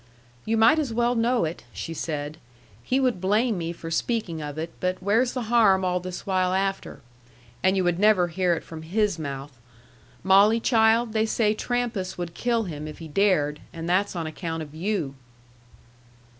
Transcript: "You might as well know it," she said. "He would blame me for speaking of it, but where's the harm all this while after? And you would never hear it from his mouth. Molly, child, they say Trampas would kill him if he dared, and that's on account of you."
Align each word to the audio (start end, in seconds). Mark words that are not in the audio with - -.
"You 0.45 0.57
might 0.57 0.79
as 0.79 0.91
well 0.91 1.13
know 1.13 1.45
it," 1.45 1.63
she 1.73 1.93
said. 1.93 2.39
"He 2.81 2.99
would 2.99 3.21
blame 3.21 3.59
me 3.59 3.71
for 3.71 3.91
speaking 3.91 4.41
of 4.41 4.57
it, 4.57 4.71
but 4.79 4.97
where's 4.99 5.33
the 5.33 5.43
harm 5.43 5.85
all 5.85 5.99
this 5.99 6.25
while 6.25 6.53
after? 6.55 7.01
And 7.61 7.77
you 7.77 7.83
would 7.83 7.99
never 7.99 8.29
hear 8.29 8.55
it 8.55 8.63
from 8.63 8.81
his 8.81 9.19
mouth. 9.19 9.55
Molly, 10.23 10.59
child, 10.59 11.13
they 11.13 11.27
say 11.27 11.53
Trampas 11.53 12.17
would 12.17 12.33
kill 12.33 12.63
him 12.63 12.87
if 12.87 12.97
he 12.97 13.07
dared, 13.07 13.59
and 13.71 13.87
that's 13.87 14.15
on 14.15 14.25
account 14.25 14.63
of 14.63 14.73
you." 14.73 15.13